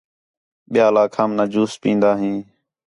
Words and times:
ٻِیال 0.71 0.95
آکھام 1.03 1.29
نہ 1.37 1.43
جوس 1.53 1.71
پِین٘دا 1.81 2.11
ہیں 2.21 2.37